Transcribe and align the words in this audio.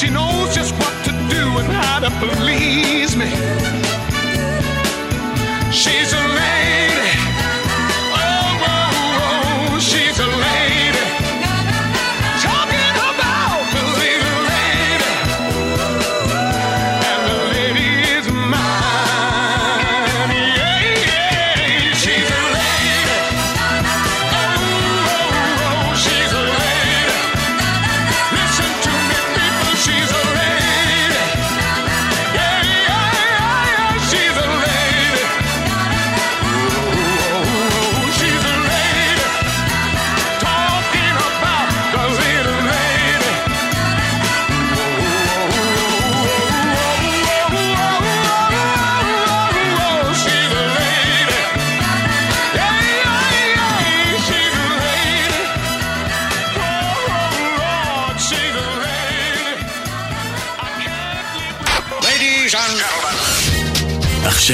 she 0.00 0.08
knows 0.08 0.54
just 0.54 0.72
what 0.76 1.04
to 1.04 1.10
do 1.28 1.44
and 1.60 1.68
how 1.70 1.98
to 1.98 2.08
please 2.24 3.14
me. 3.16 3.28
She's 5.70 6.14
a 6.14 6.29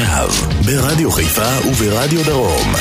עכשיו, 0.03 0.29
ברדיו 0.65 1.11
חיפה 1.11 1.69
וברדיו 1.69 2.25
דרום. 2.25 2.75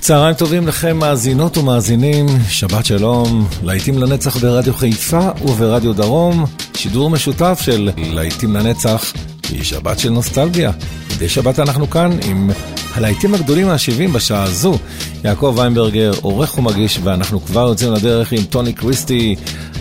צהריים 0.00 0.34
טובים 0.34 0.68
לכם 0.68 0.96
מאזינות 0.96 1.58
ומאזינים, 1.58 2.26
שבת 2.48 2.86
שלום, 2.86 3.48
להיטים 3.62 3.98
לנצח 3.98 4.36
ברדיו 4.36 4.74
חיפה 4.74 5.28
וברדיו 5.42 5.92
דרום, 5.92 6.44
שידור 6.74 7.10
משותף 7.10 7.60
של 7.62 7.90
להיטים 7.96 8.56
לנצח, 8.56 9.12
היא 9.50 9.62
שבת 9.62 9.98
של 9.98 10.10
נוסטלגיה. 10.10 10.72
מדי 11.16 11.28
שבת 11.28 11.58
אנחנו 11.58 11.90
כאן 11.90 12.18
עם 12.22 12.50
הלהיטים 12.94 13.34
הגדולים 13.34 13.66
מה-70 13.66 14.12
בשעה 14.12 14.42
הזו. 14.42 14.78
יעקב 15.23 15.53
ויינברגר, 15.57 16.11
עורך 16.21 16.57
ומגיש, 16.57 16.99
ואנחנו 17.03 17.45
כבר 17.45 17.67
יוצאים 17.67 17.93
לדרך 17.93 18.31
עם 18.31 18.43
טוני 18.43 18.73
קריסטי, 18.73 19.35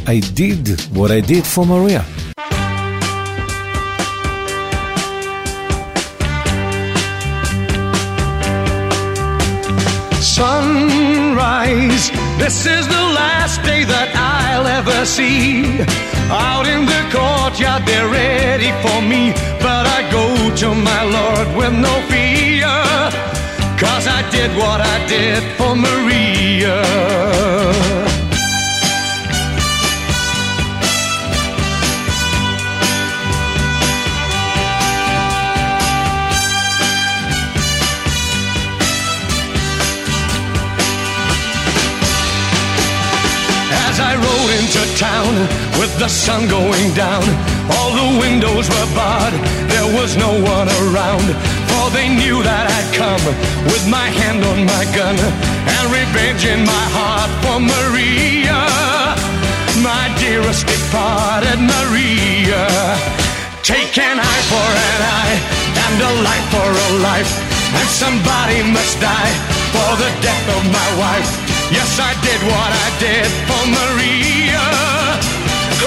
I 0.06 0.20
did 0.38 0.96
what 0.96 1.10
I 1.10 1.20
did 1.20 1.44
for 1.54 1.64
Maria. 1.64 2.02
sunrise. 10.22 12.04
This 12.42 12.66
is 12.66 12.84
the 12.96 13.04
last 13.20 13.62
day 13.62 13.82
that 13.84 14.08
I'll 14.14 14.66
ever 14.78 15.00
see. 15.04 15.64
Out 16.30 16.66
in 16.74 16.82
the 16.92 17.02
courtyard, 17.16 17.82
they're 17.88 18.08
ready 18.08 18.72
for 18.82 18.98
me. 19.12 19.22
But 19.66 19.84
I 19.96 20.00
go 20.18 20.26
to 20.62 20.68
my 20.74 21.02
Lord 21.16 21.48
with 21.58 21.74
no 21.86 21.94
fear. 22.10 22.72
Cause 23.77 24.07
I 24.07 24.27
did 24.31 24.49
what 24.57 24.81
I 24.81 25.05
did 25.07 25.43
for 25.55 25.75
Maria. 25.75 26.81
As 43.85 43.99
I 43.99 44.15
rode 44.15 44.51
into 44.57 44.81
town 44.97 45.33
with 45.79 45.93
the 45.99 46.07
sun 46.07 46.47
going 46.49 46.95
down, 46.95 47.21
all 47.77 47.91
the 47.93 48.19
windows 48.19 48.67
were 48.67 48.89
barred, 48.95 49.35
there 49.69 50.01
was 50.01 50.17
no 50.17 50.31
one 50.41 50.67
around. 50.81 51.56
They 51.93 52.09
knew 52.09 52.43
that 52.43 52.65
I'd 52.67 52.89
come 52.93 53.23
with 53.71 53.85
my 53.89 54.11
hand 54.11 54.43
on 54.43 54.59
my 54.69 54.83
gun 54.93 55.17
and 55.17 55.85
revenge 55.89 56.43
in 56.45 56.61
my 56.61 56.85
heart 56.93 57.31
for 57.41 57.57
Maria, 57.57 58.59
my 59.81 60.05
dearest 60.21 60.67
departed 60.67 61.57
Maria. 61.57 62.67
Take 63.63 63.97
an 63.97 64.19
eye 64.19 64.43
for 64.51 64.67
an 64.67 64.99
eye 65.19 65.35
and 65.87 65.97
a 65.97 66.13
life 66.27 66.47
for 66.53 66.69
a 66.69 66.89
life, 67.01 67.31
and 67.73 67.87
somebody 67.89 68.61
must 68.67 68.99
die 69.01 69.33
for 69.73 69.91
the 69.97 70.11
death 70.21 70.45
of 70.59 70.63
my 70.69 70.89
wife. 71.01 71.31
Yes, 71.73 71.97
I 71.97 72.13
did 72.21 72.41
what 72.45 72.71
I 72.71 72.89
did 73.01 73.29
for 73.49 73.63
Maria. 73.73 74.65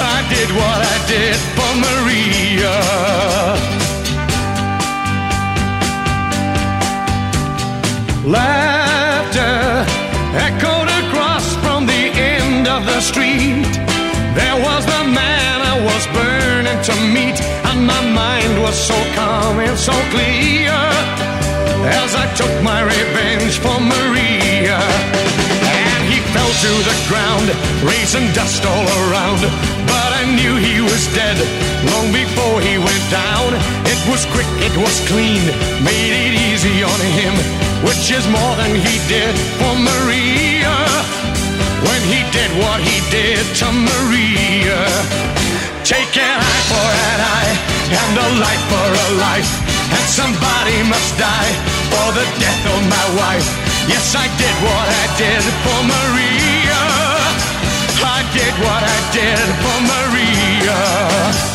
I 0.00 0.24
did 0.32 0.48
what 0.58 0.80
I 0.80 0.96
did 1.06 1.36
for 1.54 1.72
Maria. 1.86 3.69
Laughter 8.24 9.84
echoed 10.36 10.88
across 11.02 11.56
from 11.64 11.86
the 11.86 12.12
end 12.12 12.68
of 12.68 12.84
the 12.84 13.00
street. 13.00 13.64
There 14.36 14.56
was 14.60 14.84
the 14.84 15.04
man 15.08 15.56
I 15.64 15.80
was 15.80 16.04
burning 16.12 16.80
to 16.84 16.94
meet, 17.16 17.40
and 17.72 17.86
my 17.86 18.02
mind 18.12 18.60
was 18.60 18.76
so 18.76 18.94
calm 19.16 19.58
and 19.58 19.76
so 19.78 19.96
clear 20.12 20.76
as 21.96 22.14
I 22.14 22.28
took 22.36 22.52
my 22.62 22.82
revenge 22.84 23.56
for 23.58 23.80
Maria. 23.80 24.76
And 25.64 26.00
he 26.12 26.20
fell 26.36 26.52
to 26.64 26.72
the 26.84 26.96
ground, 27.08 27.48
raising 27.80 28.28
dust 28.36 28.62
all 28.66 28.86
around. 29.08 29.40
But 29.88 30.10
I 30.20 30.28
knew 30.36 30.60
he 30.60 30.82
was 30.82 31.08
dead 31.16 31.40
long 31.88 32.12
before 32.12 32.60
he 32.60 32.76
went 32.76 33.04
down. 33.10 33.56
It 33.88 34.00
was 34.12 34.26
quick, 34.28 34.50
it 34.60 34.76
was 34.76 35.00
clean, 35.08 35.40
made 35.82 36.29
is 38.12 38.26
more 38.26 38.54
than 38.56 38.74
he 38.74 38.96
did 39.06 39.34
for 39.58 39.74
Maria. 39.78 40.74
When 41.86 42.02
he 42.10 42.20
did 42.34 42.50
what 42.58 42.80
he 42.82 42.98
did 43.10 43.44
to 43.62 43.68
Maria. 43.70 44.80
Take 45.84 46.12
an 46.18 46.36
eye 46.42 46.64
for 46.70 46.88
an 47.10 47.20
eye 47.38 47.54
and 48.02 48.14
a 48.18 48.28
life 48.42 48.64
for 48.72 48.88
a 49.06 49.08
life. 49.26 49.50
And 49.94 50.04
somebody 50.10 50.82
must 50.90 51.10
die 51.18 51.52
for 51.92 52.08
the 52.18 52.26
death 52.42 52.62
of 52.74 52.80
my 52.90 53.06
wife. 53.20 53.48
Yes, 53.86 54.14
I 54.14 54.26
did 54.42 54.56
what 54.66 54.86
I 55.02 55.06
did 55.14 55.42
for 55.62 55.80
Maria. 55.94 56.82
I 58.02 58.20
did 58.34 58.54
what 58.64 58.82
I 58.82 58.98
did 59.14 59.46
for 59.62 59.78
Maria. 59.92 61.49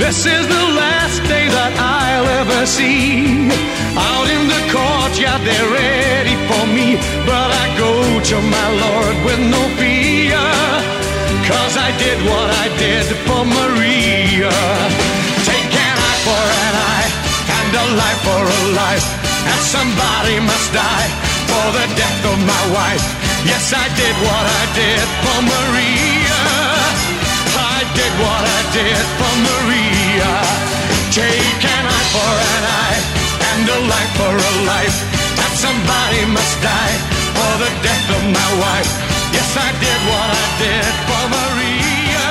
This 0.00 0.24
is 0.24 0.44
the 0.48 0.66
last 0.80 1.20
day 1.28 1.44
that 1.44 1.72
I'll 1.76 2.28
ever 2.40 2.64
see. 2.64 3.52
Out 3.92 4.28
in 4.32 4.48
the 4.48 4.62
courtyard, 4.72 5.44
they're 5.44 5.70
ready 5.70 6.36
for 6.48 6.64
me. 6.72 6.96
But 7.28 7.52
I 7.52 7.66
go 7.76 7.92
to 8.16 8.36
my 8.40 8.68
Lord 8.80 9.16
with 9.28 9.40
no 9.52 9.60
fear. 9.76 10.40
Cause 11.44 11.74
I 11.76 11.92
did 12.00 12.16
what 12.24 12.48
I 12.48 12.66
did 12.80 13.04
for 13.28 13.44
Maria. 13.44 14.56
Take 15.44 15.68
an 15.68 15.96
eye 16.00 16.20
for 16.24 16.44
an 16.48 16.74
eye, 16.96 17.10
and 17.60 17.70
a 17.76 17.86
life 18.00 18.20
for 18.24 18.40
a 18.40 18.62
life. 18.72 19.06
And 19.52 19.60
somebody 19.68 20.40
must 20.40 20.68
die 20.72 21.10
for 21.44 21.66
the 21.76 21.86
death 22.00 22.20
of 22.24 22.38
my 22.40 22.64
wife. 22.72 23.04
Yes, 23.44 23.68
I 23.76 23.84
did 24.00 24.16
what 24.24 24.44
I 24.48 24.64
did 24.80 25.04
for 25.20 25.38
Maria 25.44 26.29
did 27.99 28.13
what 28.23 28.43
I 28.57 28.61
did 28.77 29.05
for 29.17 29.33
Maria. 29.47 30.33
Take 31.19 31.63
an 31.75 31.85
eye 31.95 32.07
for 32.15 32.33
an 32.55 32.63
eye 32.83 32.99
and 33.49 33.63
a 33.77 33.79
life 33.93 34.13
for 34.19 34.33
a 34.49 34.53
life. 34.73 34.97
And 35.43 35.53
somebody 35.65 36.21
must 36.37 36.55
die 36.61 36.97
for 37.37 37.53
the 37.63 37.71
death 37.85 38.07
of 38.17 38.23
my 38.37 38.49
wife. 38.63 38.91
Yes, 39.35 39.51
I 39.67 39.69
did 39.83 39.99
what 40.09 40.29
I 40.43 40.45
did 40.63 40.93
for 41.07 41.23
Maria. 41.35 42.27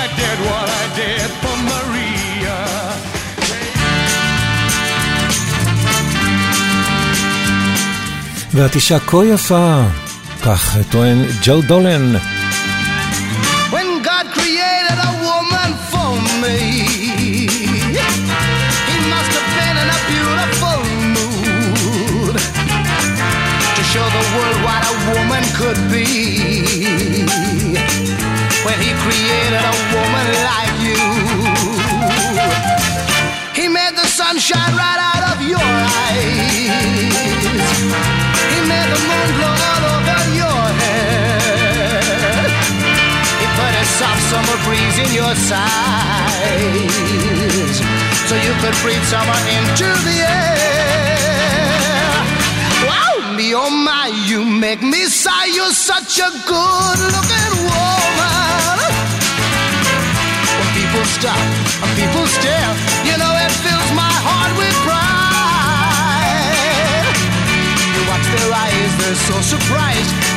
I 0.00 0.02
did 0.20 0.38
what 0.48 0.66
I 0.82 0.84
did 1.00 1.28
for 1.42 1.56
Maria. 1.70 2.58
ואת 8.54 8.74
אישה 8.74 8.98
כה 8.98 9.24
יפה, 9.24 9.82
כך 10.44 10.76
טוען 10.90 11.26
ג'ו 11.42 11.60
דולן. 11.62 12.16
When 26.11 26.19
he 28.83 28.91
created 28.99 29.63
a 29.63 29.75
woman 29.95 30.27
like 30.43 30.75
you. 30.83 30.99
He 33.55 33.69
made 33.69 33.95
the 33.95 34.05
sun 34.07 34.37
shine 34.37 34.75
right 34.75 34.99
out 34.99 35.23
of 35.31 35.41
your 35.47 35.63
eyes. 35.63 36.27
He 38.51 38.59
made 38.67 38.89
the 38.91 38.99
moon 39.07 39.27
glow 39.39 39.55
all 39.71 39.83
over 39.95 40.19
your 40.35 40.63
head. 40.83 42.51
He 43.39 43.47
put 43.55 43.71
a 43.71 43.85
soft 43.99 44.19
summer 44.31 44.57
breeze 44.67 44.97
in 44.99 45.11
your 45.15 45.31
sighs 45.49 47.75
so 48.27 48.35
you 48.35 48.51
could 48.59 48.75
breathe 48.83 49.05
summer 49.07 49.39
into 49.55 49.87
the 50.03 50.27
air. 50.27 50.60
You 54.27 54.43
make 54.45 54.81
me 54.81 55.05
sigh. 55.05 55.45
You're 55.45 55.71
such 55.71 56.19
a 56.19 56.29
good 56.45 56.99
looking 57.15 57.53
woman. 57.67 58.79
When 60.59 60.69
people 60.75 61.05
stop, 61.05 61.39
when 61.81 61.91
people 61.95 62.25
stare, 62.27 62.71
you 63.07 63.15
know 63.17 63.33
it 63.45 63.51
fills 63.63 63.91
my 63.95 64.15
heart 64.27 64.51
with 64.57 64.75
pride. 64.87 65.01
You 67.95 68.01
watch 68.11 68.27
their 68.35 68.51
eyes, 68.53 68.91
they're 68.99 69.21
so 69.29 69.41
surprised 69.41 70.30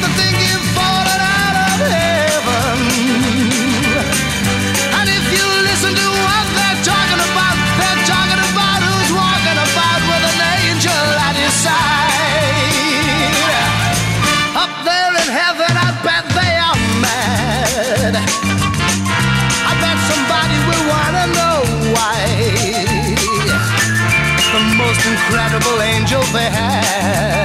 incredible 25.07 25.83
angel 25.83 26.23
they 26.33 26.49
had 26.49 27.45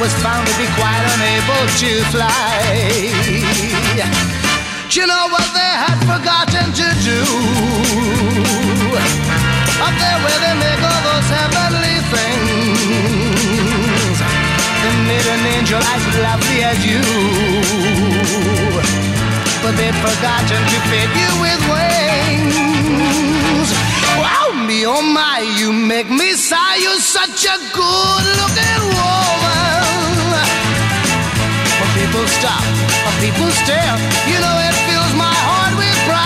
was 0.00 0.12
found 0.22 0.46
to 0.46 0.52
be 0.58 0.66
quite 0.76 1.02
unable 1.16 1.66
to 1.80 2.04
fly. 2.12 3.08
Do 4.90 5.00
you 5.00 5.06
know 5.06 5.28
what 5.32 5.48
they 5.54 5.72
had 5.84 5.98
forgotten 6.04 6.72
to 6.72 6.94
do? 7.02 7.22
Up 9.80 9.94
there 9.96 10.18
where 10.24 10.38
they 10.44 10.54
make 10.60 10.82
all 10.84 11.02
those 11.08 11.28
heavenly 11.32 11.96
things, 12.12 14.18
they 14.82 14.94
made 15.08 15.26
an 15.26 15.46
angel 15.56 15.80
as 15.80 16.04
lovely 16.20 16.60
as 16.62 16.84
you. 16.84 17.00
But 19.62 19.72
they'd 19.80 19.96
forgotten 19.96 20.60
to 20.60 20.78
fit 20.92 21.08
you 21.16 21.30
with 21.40 21.62
wings. 21.72 23.72
Wow, 24.20 24.52
me, 24.74 24.86
oh 24.86 25.02
my, 25.02 25.38
you 25.58 25.72
make 25.72 26.10
me 26.10 26.32
sigh. 26.34 26.76
You're 26.76 27.00
such 27.18 27.44
a 27.46 27.56
good 27.78 28.24
looking 28.40 28.82
woman. 28.98 30.34
When 31.78 31.90
people 32.00 32.26
stop, 32.38 32.64
when 33.04 33.16
people 33.24 33.50
stare, 33.62 33.94
you 34.30 34.38
know 34.42 34.56
it 34.68 34.74
fills 34.88 35.12
my 35.14 35.36
heart 35.46 35.74
with 35.78 35.98
pride. 36.08 36.24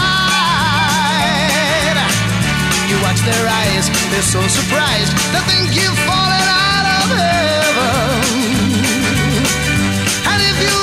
You 2.88 2.97
watch 3.05 3.21
their 3.31 3.45
eyes, 3.61 3.85
they're 4.11 4.31
so 4.37 4.43
surprised. 4.59 5.12
They 5.33 5.43
think 5.50 5.67
you've 5.78 6.00
fallen 6.09 6.47
out 6.49 6.87
of 6.99 7.07
heaven. 7.21 8.23
And 10.31 10.38
if 10.50 10.57
you 10.64 10.76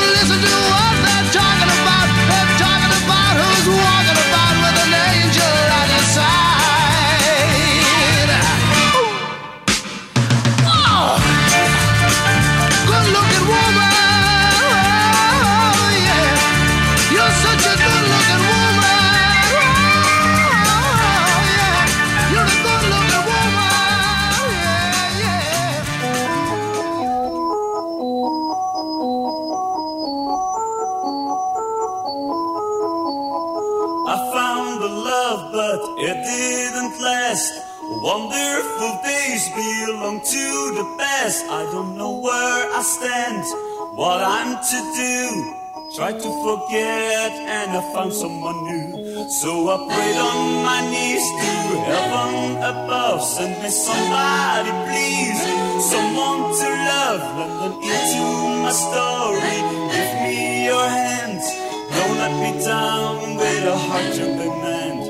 to 44.66 44.82
do. 44.98 45.54
Try 45.96 46.12
to 46.12 46.30
forget, 46.44 47.32
and 47.56 47.72
I 47.78 47.82
found 47.94 48.12
someone 48.14 48.58
new. 48.66 49.30
So 49.30 49.70
I 49.70 49.78
prayed 49.86 50.18
on 50.18 50.66
my 50.66 50.82
knees 50.90 51.22
to 51.22 51.52
heaven 51.86 52.58
above. 52.74 53.22
Send 53.22 53.62
me 53.62 53.70
somebody, 53.70 54.72
please. 54.90 55.40
someone 55.86 56.50
to 56.50 56.70
love. 56.90 57.22
London 57.38 57.74
into 57.94 58.26
my 58.66 58.74
story. 58.74 59.58
Give 59.94 60.14
me 60.26 60.66
your 60.66 60.88
hands. 60.90 61.46
Don't 61.94 62.18
let 62.18 62.34
me 62.42 62.52
down 62.66 63.38
with 63.38 63.70
a 63.70 63.78
heart 63.78 64.14
to 64.18 64.26
mend. 64.66 65.02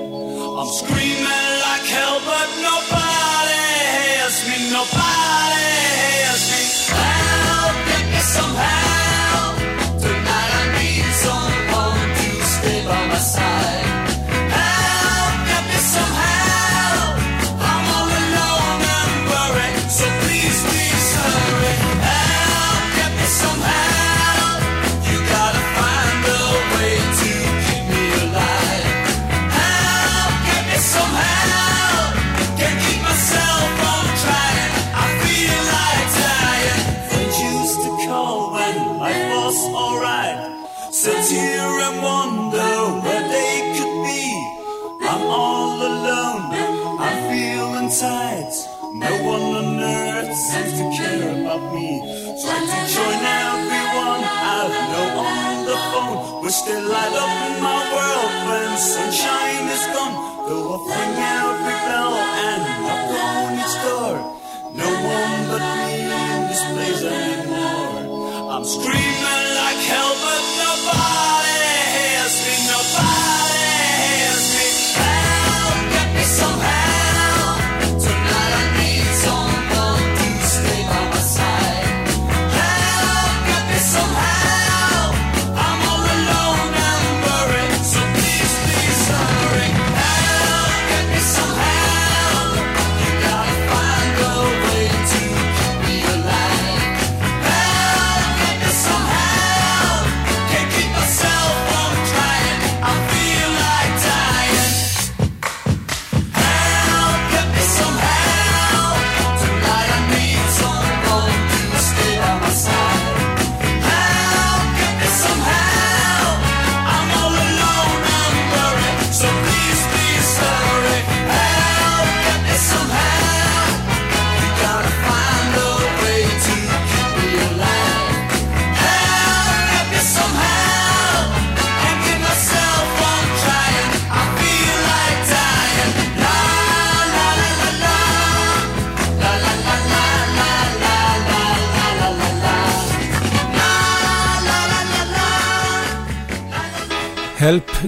I'm 0.60 0.70
screaming 0.80 1.52
like 1.64 1.88
hell, 1.96 2.20
but 2.28 2.50
nobody 2.60 3.60
hears 3.96 4.38
me. 4.52 4.58
Nobody 4.76 5.35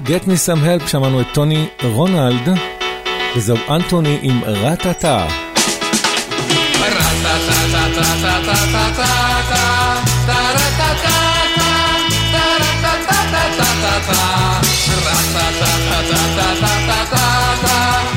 Get 0.05 0.27
Me 0.27 0.37
Some 0.45 0.63
Help, 0.65 0.87
שמענו 0.87 1.21
את 1.21 1.27
טוני 1.33 1.67
רונלד, 1.83 2.49
וזהו 3.35 3.57
אנטוני 3.69 4.17
עם 4.21 4.41
רטטה. 4.43 5.27
Quelle 17.77 18.16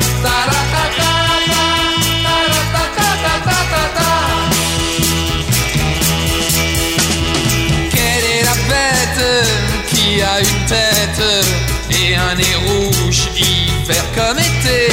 comme 14.15 14.39
été 14.39 14.91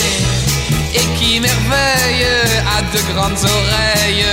et 0.94 1.06
qui 1.18 1.40
merveille 1.40 2.26
a 2.76 2.82
de 2.82 3.00
grandes 3.12 3.44
oreilles 3.44 4.26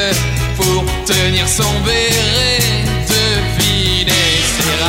pour 0.55 0.85
tenir 1.05 1.47
son 1.47 1.71
béret. 1.85 2.59
Devinez, 3.07 4.41
c'est 4.57 4.79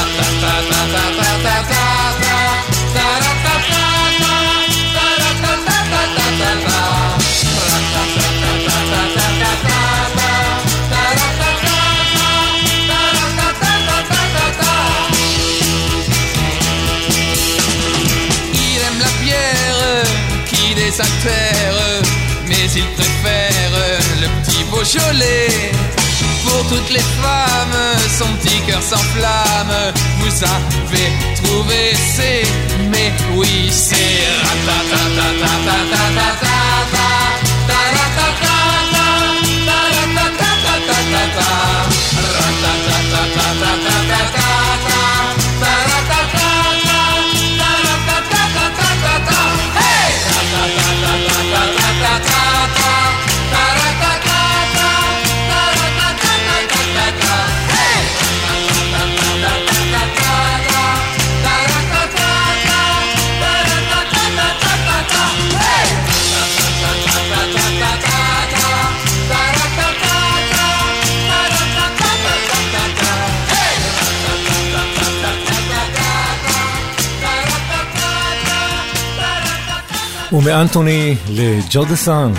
sa 20.97 21.05
mais 22.49 22.71
il 22.75 22.87
préfère 22.95 23.71
le 24.23 24.29
petit 24.41 24.65
Beaujolais. 24.71 25.71
Pour 26.43 26.67
toutes 26.69 26.91
les 26.91 27.05
femmes, 27.21 27.99
son 28.19 28.29
petit 28.37 28.61
cœur 28.67 28.83
s'enflamme. 28.83 29.93
Vous 30.21 30.43
avez 30.43 31.13
trouvé 31.43 31.93
c'est, 32.15 32.43
mais 32.91 33.13
oui 33.35 33.69
c'est. 33.71 34.07
ומאנטוני 80.32 81.16
לג'ורדסן. 81.30 82.32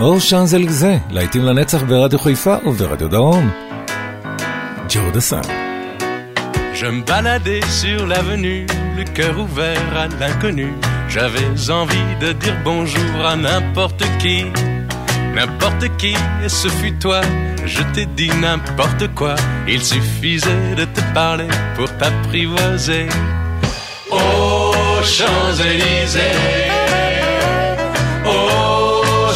או 0.00 0.20
שאנזלגזה, 0.20 0.96
להיטים 1.10 1.44
לנצח 1.44 1.82
ברדיו 1.82 2.18
חיפה 2.18 2.54
וברדיו 2.66 3.08
דרום. 3.08 3.50
ג'ורדסן. 4.88 5.40
Je 6.74 6.86
me 6.86 7.02
baladais 7.04 7.64
sur 7.80 8.00
l'avenue, 8.10 8.66
le 8.96 9.04
cœur 9.16 9.38
ouvert 9.38 9.96
à 10.02 10.06
l'inconnu. 10.20 10.70
J'avais 11.08 11.70
envie 11.80 12.10
de 12.20 12.32
dire 12.32 12.56
bonjour 12.64 13.14
à 13.32 13.36
n'importe 13.36 14.02
qui. 14.18 14.38
n'importe 15.34 15.84
qui, 15.96 16.14
et 16.44 16.48
ce 16.48 16.68
fut 16.68 16.96
toi. 17.04 17.20
Je 17.64 17.82
t'ai 17.92 18.06
dit 18.06 18.30
n'importe 18.44 19.04
quoi, 19.14 19.34
il 19.68 19.82
suffisait 19.82 20.74
de 20.76 20.84
te 20.84 21.00
parler 21.14 21.48
pour 21.76 21.88
t'apprivoiser. 21.98 23.06
Aux 24.10 25.02
Champs-Élysées, 25.16 26.38
aux 26.85 26.85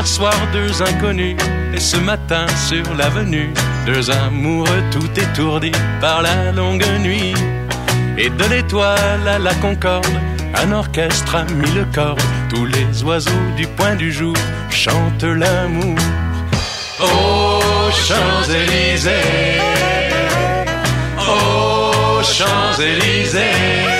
Hier 0.00 0.06
soir, 0.06 0.32
deux 0.50 0.80
inconnus, 0.80 1.36
et 1.74 1.78
ce 1.78 1.98
matin 1.98 2.46
sur 2.56 2.94
l'avenue, 2.94 3.52
deux 3.84 4.10
amoureux 4.10 4.82
tout 4.90 5.10
étourdis 5.14 5.72
par 6.00 6.22
la 6.22 6.52
longue 6.52 6.86
nuit. 7.00 7.34
Et 8.16 8.30
de 8.30 8.44
l'étoile 8.44 9.28
à 9.28 9.38
la 9.38 9.52
concorde, 9.56 10.06
un 10.54 10.72
orchestre 10.72 11.34
a 11.34 11.44
mis 11.52 11.70
le. 11.72 11.84
Tous 12.48 12.64
les 12.64 13.02
oiseaux 13.02 13.46
du 13.58 13.66
point 13.66 13.94
du 13.94 14.10
jour 14.10 14.34
chantent 14.70 15.22
l'amour. 15.22 15.98
Aux 16.98 17.90
Champs-Élysées, 17.92 19.10
aux 21.18 22.22
Champs-Élysées. 22.22 23.99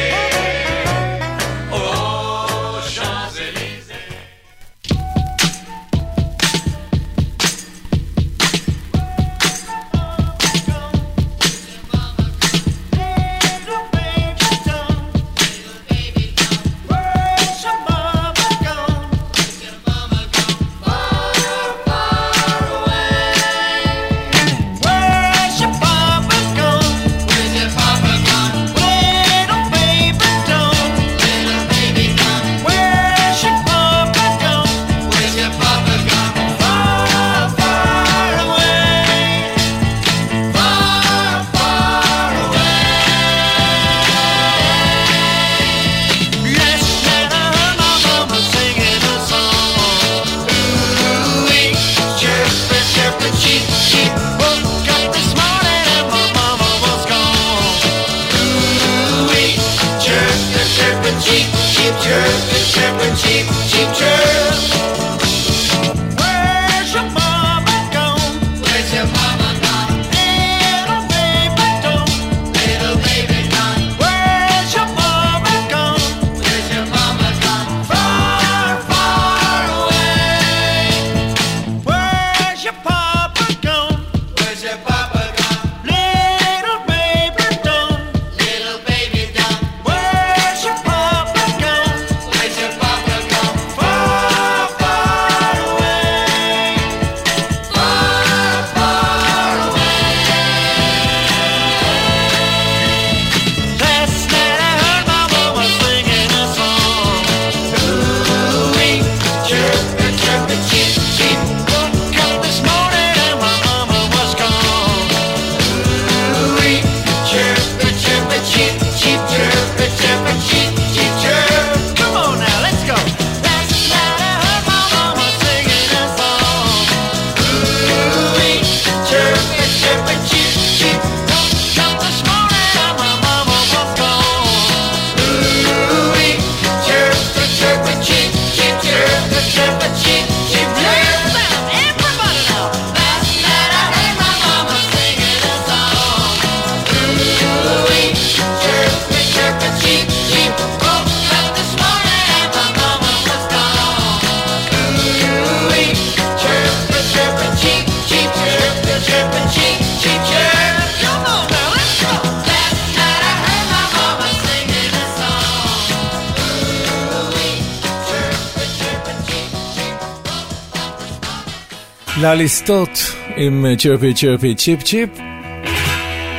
לליסטות 172.33 173.15
עם 173.35 173.65
צ'רפי 173.77 174.13
צ'רפי 174.13 174.55
צ'יפ 174.55 174.83
צ'יפ. 174.83 175.09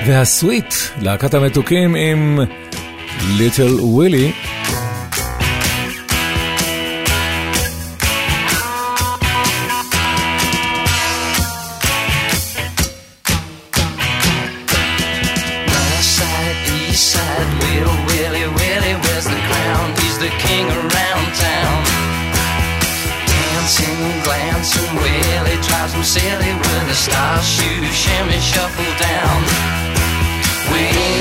והסוויט, 0.06 0.74
להקת 1.02 1.34
המתוקים 1.34 1.94
עם 1.94 2.38
ליטל 3.38 3.80
ווילי 3.80 4.32
the 26.92 26.98
style 26.98 27.40
shoes, 27.40 27.94
shimmy, 27.96 28.38
shuffle 28.38 28.92
down. 29.00 29.42
We 30.70 31.11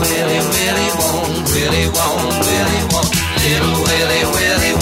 Willy, 0.00 0.16
Willy 0.16 0.88
won't, 0.96 1.44
Willy 1.52 1.84
won't, 1.92 2.32
Willy 2.40 2.80
won't, 2.88 3.12
little 3.44 3.74
Willie, 3.84 4.24
Willie. 4.32 4.72
won't. 4.72 4.79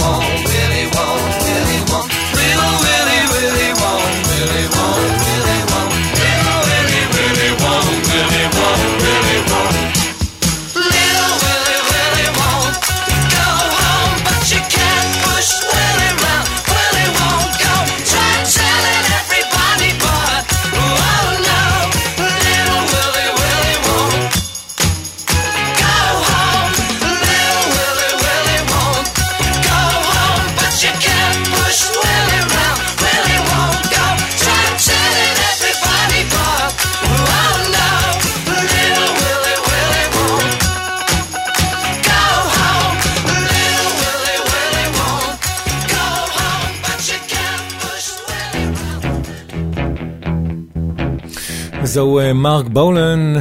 זהו 51.99 52.19
אה, 52.19 52.33
מרק 52.33 52.67
בולן 52.67 53.35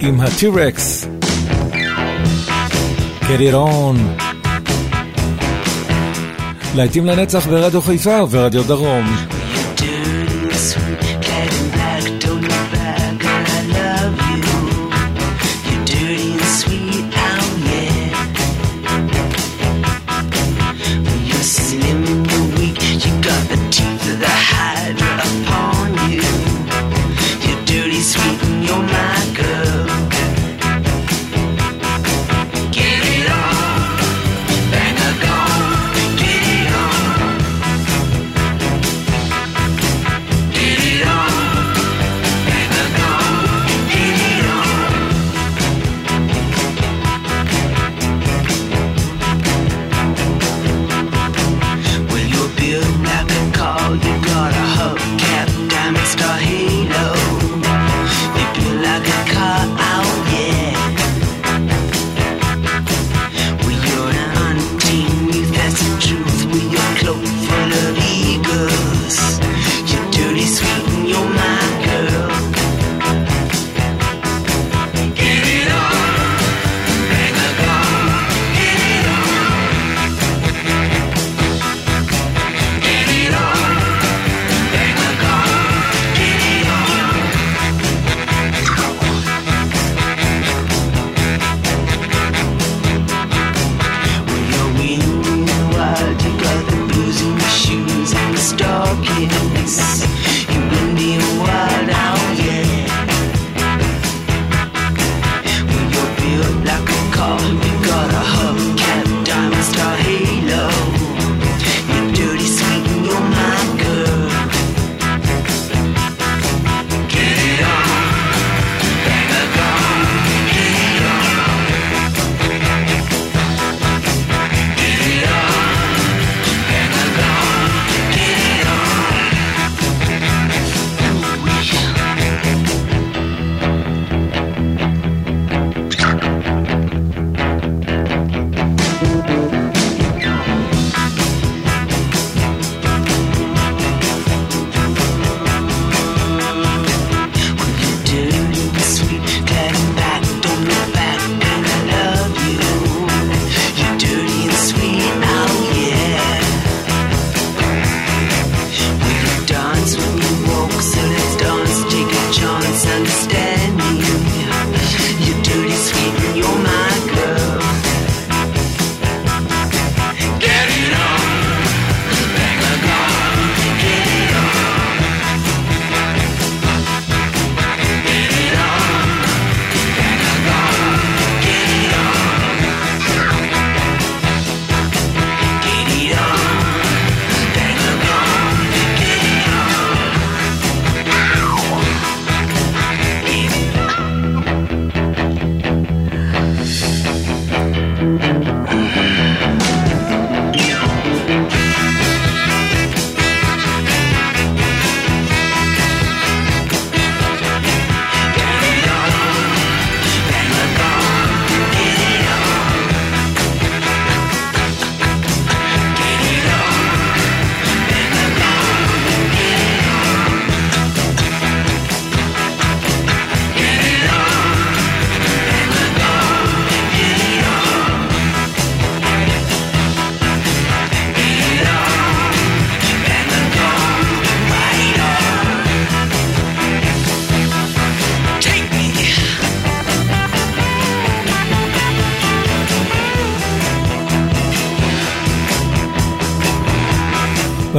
עם 0.00 0.20
הטירקס. 0.20 1.08
On. 3.52 3.96
להיטים 6.76 7.06
לנצח 7.06 7.46
ברדיו 7.46 7.82
חיפה 7.82 8.22
וברדיו 8.22 8.62
דרום. 8.62 9.06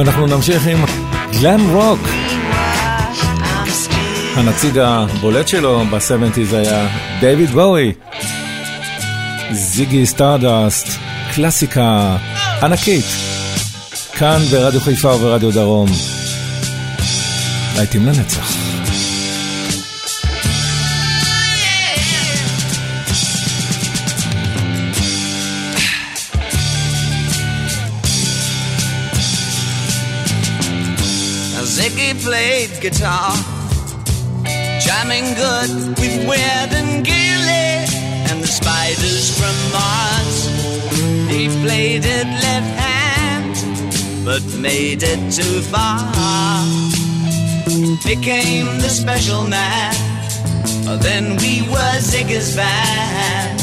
ואנחנו 0.04 0.26
נמשיך 0.26 0.66
עם 0.66 0.84
גלם 1.32 1.70
רוק. 1.70 2.00
הנציג 4.36 4.78
הבולט 4.78 5.48
שלו 5.48 5.84
ב-70's 5.90 6.56
היה 6.56 6.88
דייוויד 7.20 7.50
בואי. 7.50 7.92
זיגי 9.52 10.06
סטארדסט, 10.06 10.88
קלאסיקה 11.34 12.16
ענקית. 12.62 13.04
כאן 14.12 14.38
ברדיו 14.50 14.80
חיפה 14.80 15.14
וברדיו 15.14 15.52
דרום. 15.52 15.88
להיטים 17.76 18.06
לנצח. 18.06 18.53
Guitar, 32.90 33.32
jamming 34.78 35.32
good 35.40 35.70
with 35.98 36.28
Weird 36.28 36.70
and 36.80 37.02
Gilly 37.02 37.70
and 38.28 38.42
the 38.42 38.46
spiders 38.46 39.26
from 39.38 39.56
Mars. 39.72 40.38
They 41.28 41.48
played 41.64 42.04
it 42.04 42.26
left 42.44 42.72
hand, 42.84 43.54
but 44.22 44.42
made 44.60 45.02
it 45.02 45.32
too 45.32 45.62
far. 45.72 45.98
Became 48.04 48.66
the 48.84 48.90
special 48.90 49.44
man, 49.44 49.94
then 51.00 51.36
we 51.38 51.62
were 51.62 51.96
Ziggy's 52.10 52.54
band. 52.54 53.60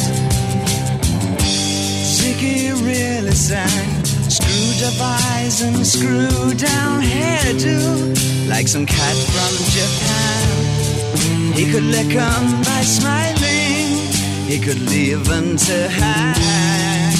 Ziggy 2.18 2.74
really 2.84 3.36
sang 3.36 4.02
Screwed 4.32 4.82
up 4.84 5.31
and 5.60 5.86
screw 5.86 6.54
down 6.54 7.02
hairdo, 7.02 8.48
like 8.48 8.70
some 8.70 8.86
cat 8.86 9.18
from 9.34 9.54
Japan. 9.76 11.54
He 11.54 11.70
could 11.70 11.84
lick 11.84 12.16
'em 12.16 12.62
by 12.64 12.82
smiling, 12.84 14.00
he 14.48 14.58
could 14.60 14.80
leave 14.90 15.26
them 15.26 15.58
to 15.58 15.90
hang. 15.90 17.18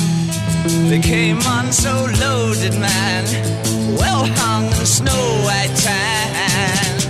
They 0.90 1.00
came 1.00 1.42
on 1.42 1.74
so 1.74 2.08
loaded, 2.22 2.76
man, 2.80 3.26
well 4.00 4.26
hung 4.38 4.68
in 4.80 4.86
snow 4.86 5.24
white 5.44 5.76
tan. 5.76 7.01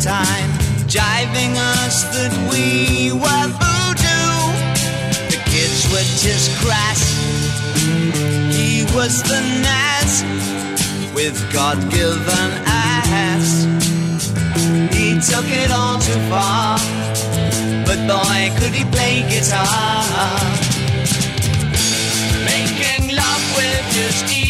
Time, 0.00 0.50
jiving 0.88 1.54
us 1.76 2.04
that 2.16 2.32
we 2.50 3.12
were 3.12 3.48
voodoo. 3.60 4.32
The 5.28 5.40
kids 5.44 5.84
were 5.92 6.08
just 6.24 6.48
crass. 6.60 7.00
He 8.56 8.84
was 8.96 9.22
the 9.22 9.40
Nas 9.60 10.24
with 11.14 11.36
God-given 11.52 12.50
ass. 12.64 13.66
He 14.96 15.20
took 15.20 15.44
it 15.46 15.70
all 15.70 15.98
too 15.98 16.20
far, 16.30 16.78
but 17.84 17.98
boy, 18.08 18.50
could 18.58 18.72
he 18.72 18.84
play 18.86 19.22
guitar. 19.28 19.66
Making 22.46 23.14
love 23.14 23.44
with 23.54 23.84
his 23.92 24.32
ego. 24.32 24.49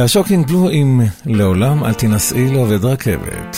והשוקינג 0.00 0.46
בלו 0.46 0.68
עם 0.68 1.00
לעולם 1.26 1.84
אל 1.84 1.94
תינשאי 1.94 2.48
לעובד 2.48 2.84
רכבת. 2.84 3.56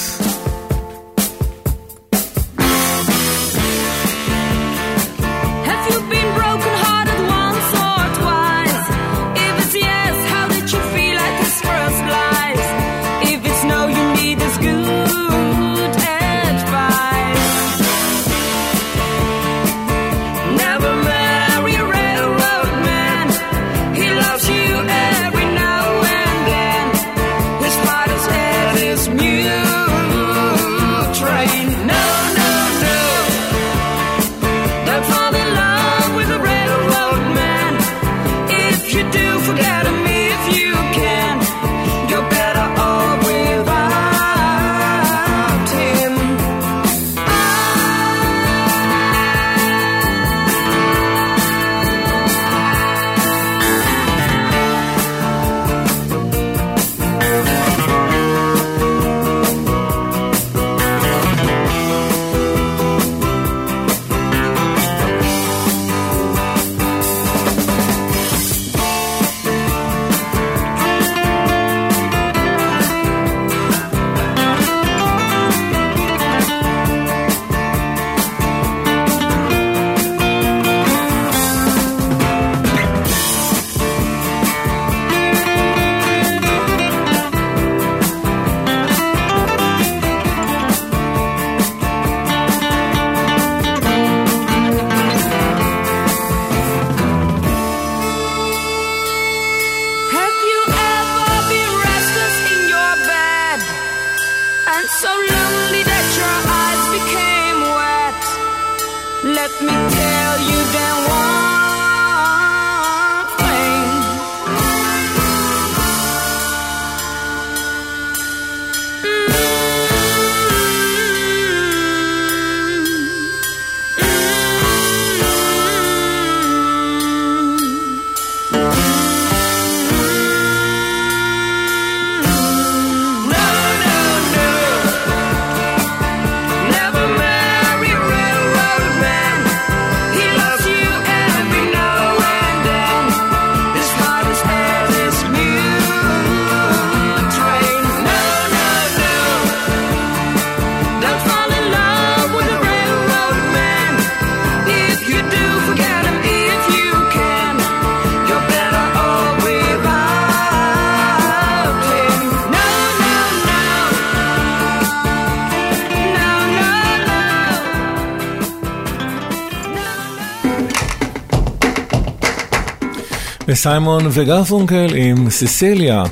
סיימון 173.63 174.03
וגרפונקל 174.11 174.87
עם 174.95 175.31
סיסיליה. 175.31 176.03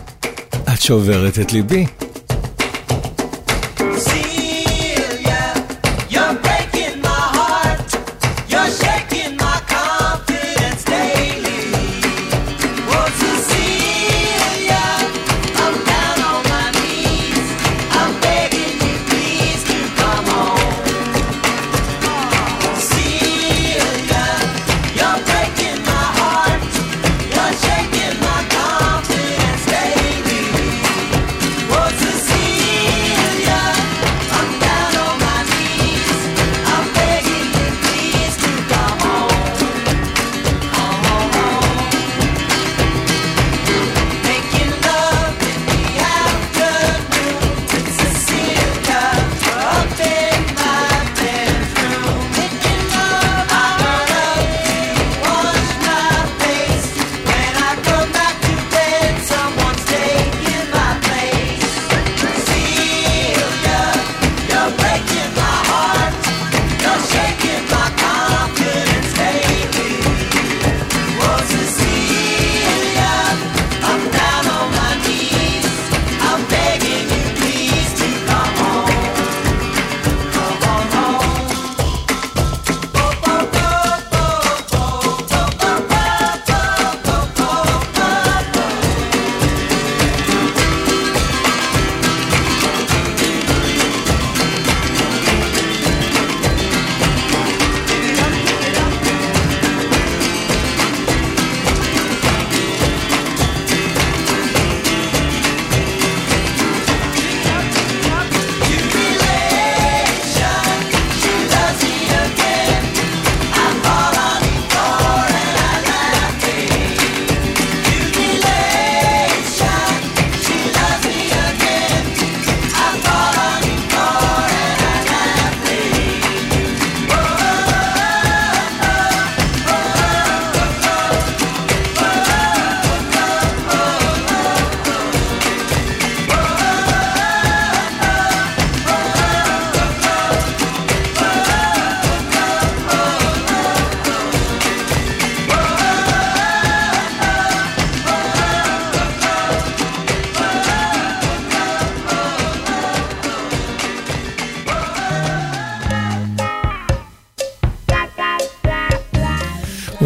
את 0.50 0.80
שוברת 0.80 1.38
את 1.38 1.52
ליבי. 1.52 1.86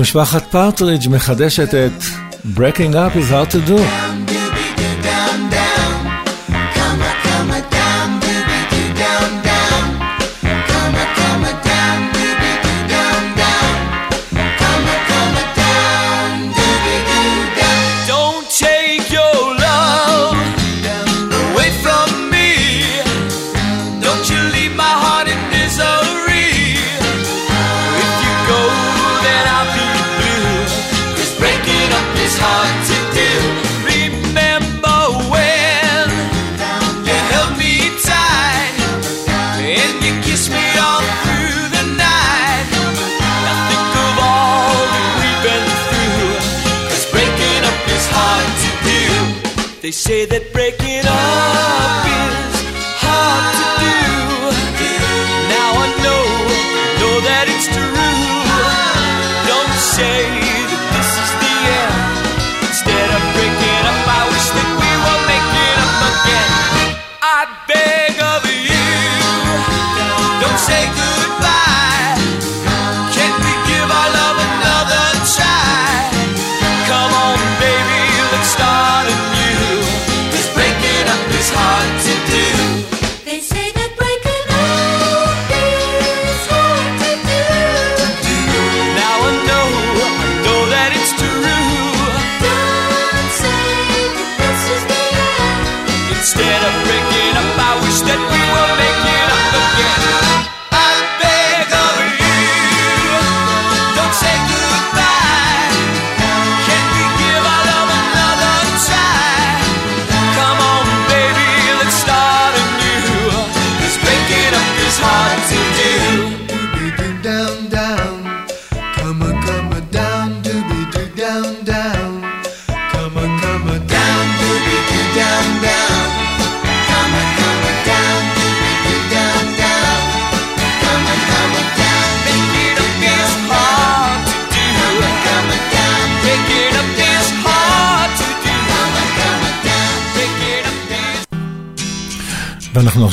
משפחת 0.04 0.42
פרטריג' 0.50 1.08
מחדשת 1.10 1.74
את 1.74 2.02
Breaking 2.56 2.94
Up 2.94 3.16
is 3.16 3.30
Hard 3.30 3.52
to 3.52 3.68
Do. 3.68 4.13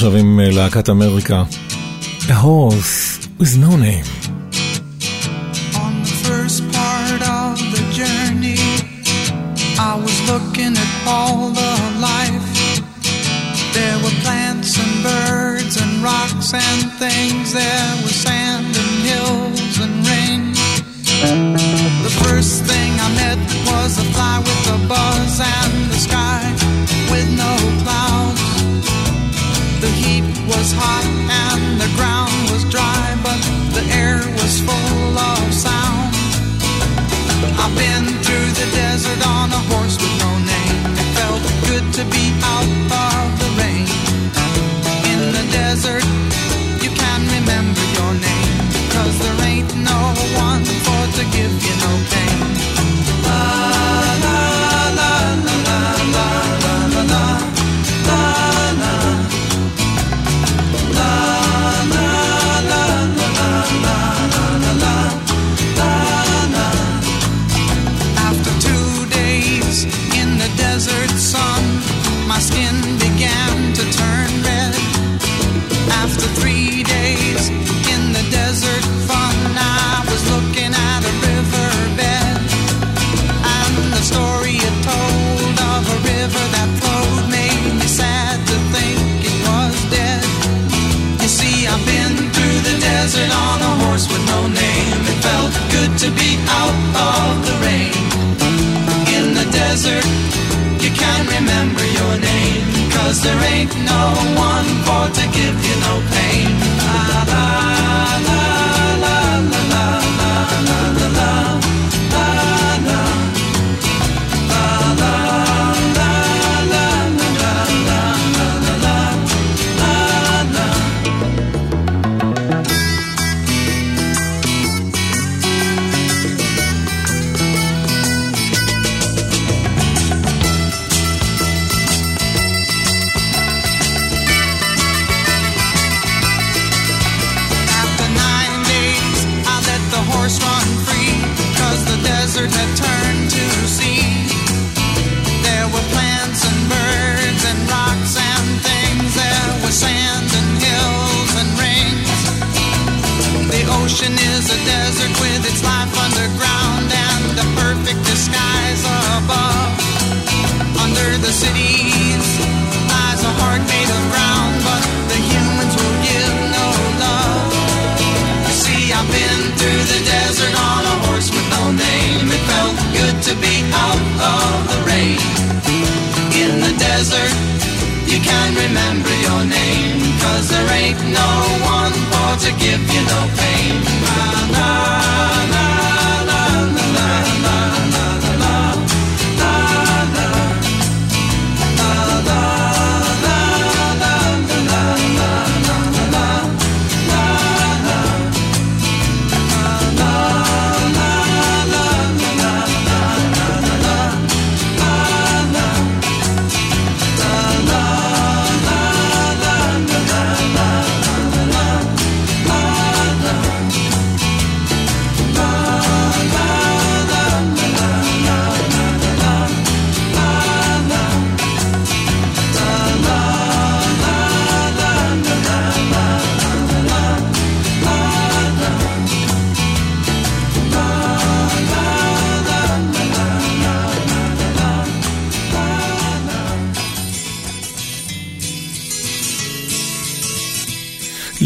עכשיו 0.02 0.18
עם 0.18 0.40
אה, 0.40 0.50
להקת 0.52 0.90
אמריקה. 0.90 1.44
A 2.22 2.44
horse 2.44 3.28
with 3.40 3.56
no 3.58 3.72
name. 3.72 4.21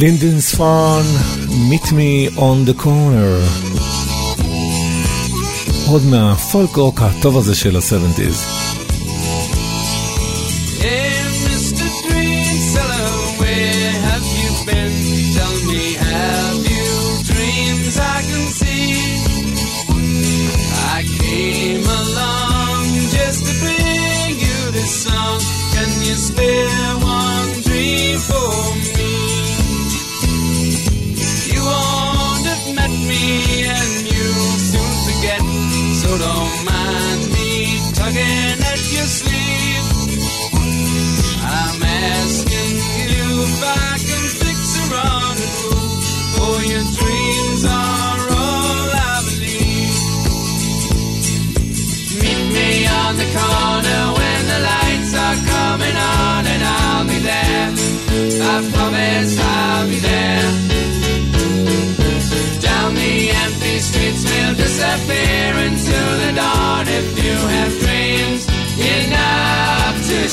Lindisfarne. 0.05 1.13
Meet 1.69 1.91
Me 1.91 2.29
on 2.37 2.57
the 2.69 2.75
Corner. 2.83 3.41
עוד 5.87 6.05
מהפולק 6.05 6.75
רוק 6.75 7.01
הטוב 7.01 7.37
הזה 7.37 7.55
של 7.55 7.75
ה-70's. 7.75 8.54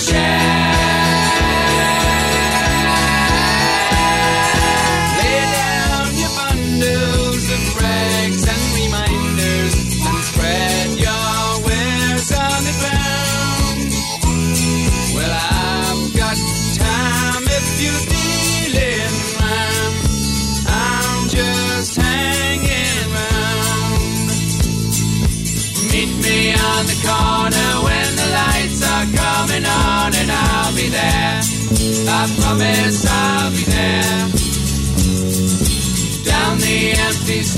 Share. 0.02 0.81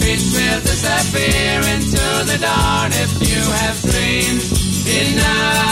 Empty 0.04 0.24
we'll 0.32 0.60
disappear 0.60 1.60
into 1.74 2.04
the 2.30 2.38
dawn 2.40 2.90
if 2.92 3.12
you 3.20 3.40
have 3.40 3.80
dreams 3.80 4.86
enough 4.86 5.63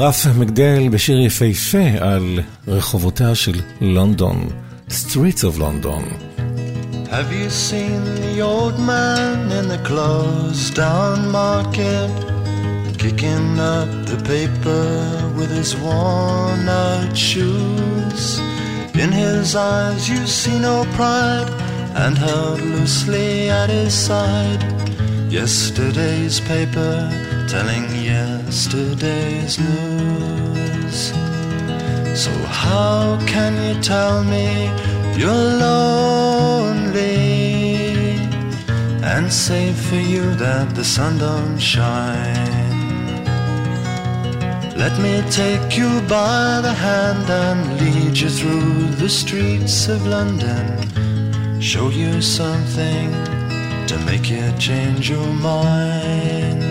ורף 0.00 0.26
מקדל 0.26 0.88
בשיר 0.88 1.18
יפהפה 1.18 1.86
על 2.00 2.40
רחובותיה 2.68 3.34
של 3.34 3.60
לונדון, 3.80 4.48
Streets 4.90 5.42
of 5.42 5.58
London. 5.58 6.04
Have 7.10 7.32
you 7.32 7.50
seen 7.50 8.00
the 8.26 8.40
old 8.40 8.78
man 8.78 9.50
in 9.58 9.66
the 9.68 9.80
closed 9.90 10.74
down 10.74 11.18
market? 11.40 12.10
Kicking 13.02 13.48
up 13.76 13.90
the 14.10 14.20
paper 14.34 14.86
with 15.36 15.50
his 15.58 15.72
worn 15.84 16.68
out 16.68 17.14
shoes. 17.28 18.22
In 19.02 19.10
his 19.24 19.48
eyes 19.54 20.02
you 20.12 20.22
see 20.40 20.58
no 20.70 20.76
pride, 20.98 21.50
and 22.02 22.12
held 22.26 22.60
loosely 22.74 23.50
at 23.60 23.68
his 23.78 23.94
side. 24.08 24.62
Yesterday's 25.38 26.36
paper 26.52 26.94
telling 27.51 27.85
yesterday's 28.01 29.59
news. 29.59 31.11
So 32.15 32.31
how 32.47 33.19
can 33.27 33.53
you 33.65 33.75
tell 33.81 34.23
me 34.23 34.71
you're 35.19 35.49
lonely 35.67 37.11
and 39.03 39.29
say 39.29 39.73
for 39.73 39.97
you 40.13 40.33
that 40.35 40.75
the 40.75 40.85
sun 40.85 41.17
don't 41.17 41.59
shine? 41.59 43.25
Let 44.77 44.97
me 45.01 45.21
take 45.29 45.77
you 45.77 45.89
by 46.07 46.61
the 46.61 46.71
hand 46.71 47.29
and 47.29 47.81
lead 47.81 48.17
you 48.17 48.29
through 48.29 48.95
the 49.03 49.09
streets 49.09 49.89
of 49.89 50.07
London. 50.07 50.65
Show 51.59 51.89
you 51.89 52.21
something 52.21 53.11
to 53.87 53.97
make 54.05 54.29
you 54.29 54.53
change 54.57 55.09
your 55.09 55.33
mind. 55.33 56.70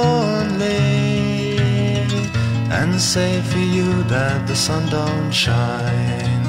and 2.71 2.99
say 2.99 3.41
for 3.41 3.57
you 3.57 4.03
that 4.03 4.47
the 4.47 4.55
sun 4.55 4.89
don't 4.89 5.31
shine? 5.31 6.41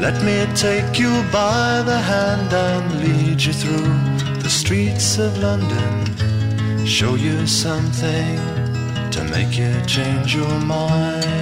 Let 0.00 0.22
me 0.24 0.46
take 0.56 0.98
you 0.98 1.12
by 1.30 1.82
the 1.82 1.98
hand 1.98 2.52
and 2.52 3.00
lead 3.00 3.42
you 3.42 3.52
through 3.52 3.94
the 4.42 4.50
streets 4.50 5.18
of 5.18 5.38
London. 5.38 6.86
Show 6.86 7.14
you 7.14 7.46
something 7.46 8.36
to 9.12 9.24
make 9.30 9.56
you 9.56 9.72
change 9.86 10.34
your 10.34 10.58
mind. 10.60 11.41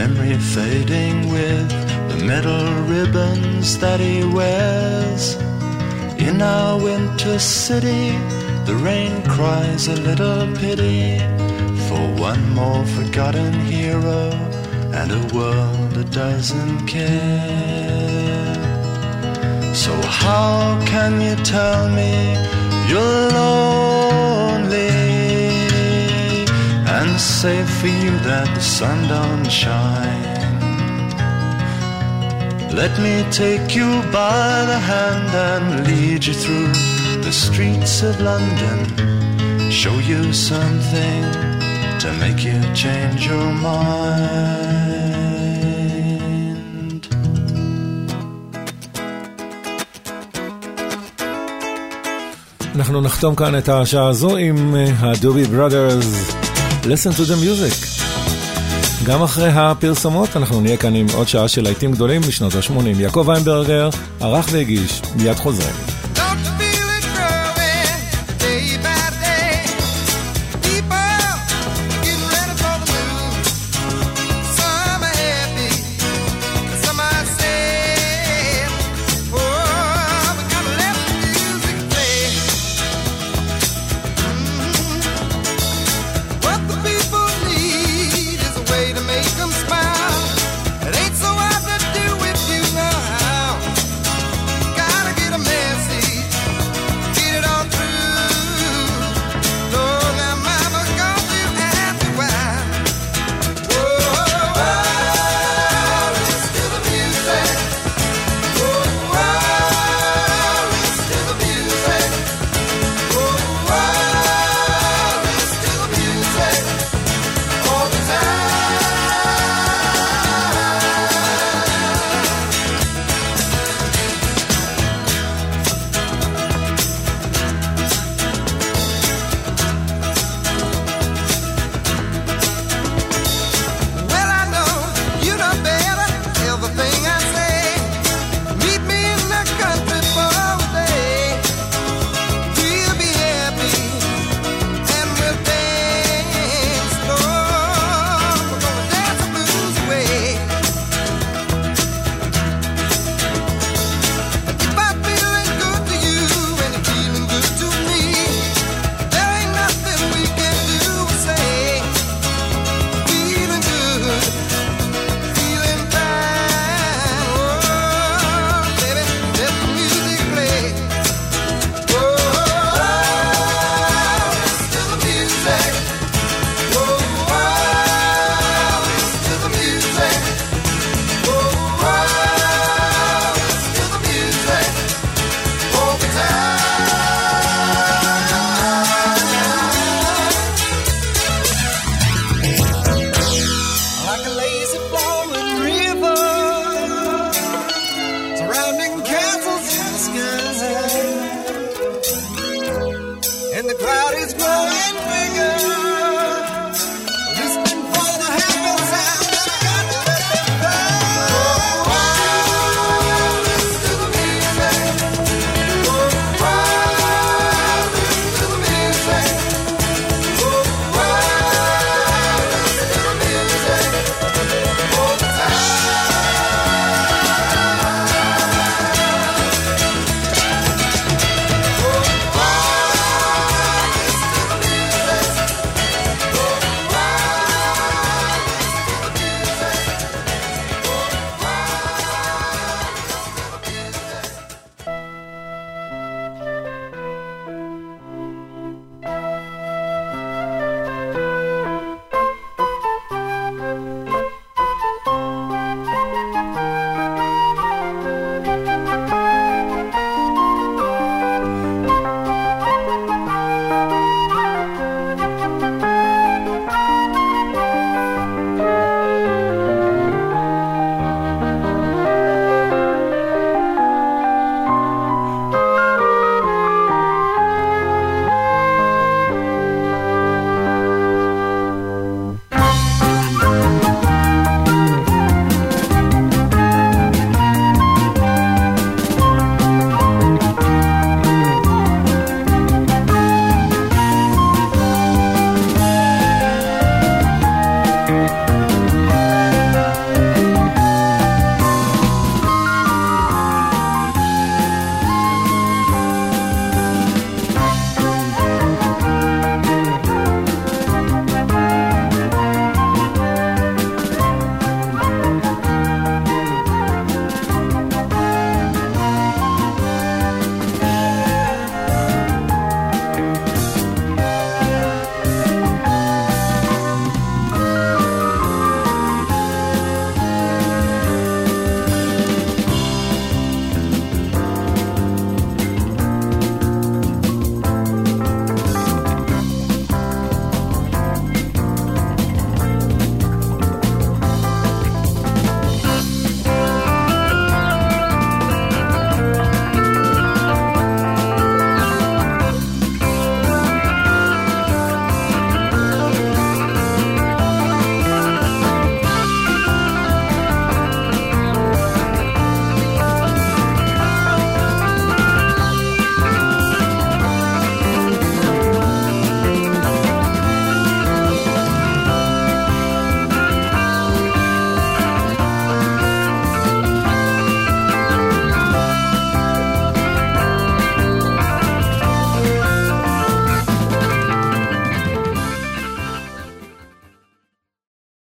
Memory 0.00 0.36
fading 0.36 1.32
with 1.32 1.70
the 2.10 2.22
metal 2.22 2.66
ribbons 2.82 3.78
that 3.78 3.98
he 3.98 4.22
wears. 4.24 5.36
In 6.18 6.42
our 6.42 6.78
winter 6.78 7.38
city, 7.38 8.10
the 8.66 8.76
rain 8.88 9.22
cries 9.22 9.88
a 9.88 9.96
little 10.08 10.54
pity 10.56 11.18
for 11.88 12.02
one 12.28 12.44
more 12.54 12.84
forgotten 12.96 13.54
hero 13.60 14.24
and 15.00 15.08
a 15.12 15.22
world 15.34 15.92
that 15.92 16.10
doesn't 16.10 16.86
care. 16.86 18.54
So, 19.74 19.92
how 20.02 20.78
can 20.84 21.22
you 21.22 21.36
tell 21.42 21.88
me 21.88 22.12
you're 22.90 23.30
lonely 23.40 25.05
and 27.16 27.22
say 27.22 27.64
for 27.78 27.92
you 28.02 28.12
that 28.28 28.46
the 28.56 28.64
sun 28.76 28.98
don't 29.08 29.48
shine? 29.62 30.54
Let 32.80 32.92
me 33.04 33.14
take 33.42 33.68
you 33.78 33.90
by 34.20 34.48
the 34.70 34.80
hand 34.92 35.30
and 35.50 35.64
lead 35.88 36.20
you 36.28 36.34
through 36.42 36.72
the 37.26 37.34
streets 37.44 37.94
of 38.08 38.14
London. 38.30 38.78
Show 39.80 39.96
you 40.10 40.22
something 40.50 41.22
to 42.02 42.08
make 42.22 42.40
you 42.48 42.58
change 42.82 43.20
your 43.30 43.50
mind. 43.68 44.66
אנחנו 52.74 53.00
נחתום 53.00 53.34
כאן 53.34 53.58
את 53.58 53.68
השעה 53.68 54.08
הזו 54.08 54.36
עם 54.36 54.74
הדובי 55.00 55.44
בראדרס, 55.44 56.36
listen 56.84 57.12
to 57.12 57.24
the 57.24 57.36
music. 57.36 58.02
גם 59.06 59.22
אחרי 59.22 59.50
הפרסומות 59.54 60.36
אנחנו 60.36 60.60
נהיה 60.60 60.76
כאן 60.76 60.94
עם 60.94 61.06
עוד 61.14 61.28
שעה 61.28 61.48
של 61.48 61.62
להיטים 61.62 61.92
גדולים 61.92 62.20
משנות 62.28 62.54
ה-80. 62.54 63.00
יעקב 63.00 63.30
איינברגר 63.30 63.88
ערך 64.20 64.48
והגיש, 64.52 65.02
מיד 65.16 65.36
חוזרים. 65.36 65.95